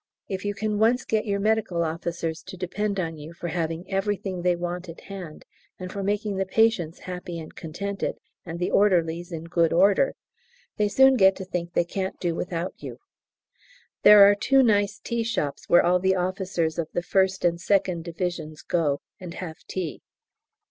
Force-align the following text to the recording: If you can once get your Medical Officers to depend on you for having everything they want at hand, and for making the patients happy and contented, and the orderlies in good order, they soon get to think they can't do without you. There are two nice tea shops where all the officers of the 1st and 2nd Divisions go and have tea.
If 0.27 0.43
you 0.45 0.55
can 0.55 0.79
once 0.79 1.05
get 1.05 1.27
your 1.27 1.39
Medical 1.39 1.83
Officers 1.83 2.41
to 2.47 2.57
depend 2.57 2.99
on 2.99 3.17
you 3.17 3.33
for 3.33 3.49
having 3.49 3.87
everything 3.87 4.41
they 4.41 4.55
want 4.55 4.89
at 4.89 5.01
hand, 5.01 5.45
and 5.77 5.91
for 5.91 6.01
making 6.01 6.37
the 6.37 6.45
patients 6.47 7.01
happy 7.01 7.37
and 7.37 7.53
contented, 7.55 8.15
and 8.43 8.57
the 8.57 8.71
orderlies 8.71 9.31
in 9.31 9.43
good 9.43 9.71
order, 9.71 10.15
they 10.77 10.87
soon 10.87 11.17
get 11.17 11.35
to 11.35 11.45
think 11.45 11.73
they 11.73 11.85
can't 11.85 12.19
do 12.19 12.33
without 12.33 12.73
you. 12.77 12.97
There 14.01 14.27
are 14.27 14.33
two 14.33 14.63
nice 14.63 14.97
tea 14.97 15.21
shops 15.23 15.69
where 15.69 15.85
all 15.85 15.99
the 15.99 16.15
officers 16.15 16.79
of 16.79 16.87
the 16.93 17.01
1st 17.03 17.45
and 17.47 17.59
2nd 17.59 18.01
Divisions 18.01 18.63
go 18.63 19.01
and 19.19 19.35
have 19.35 19.59
tea. 19.67 20.01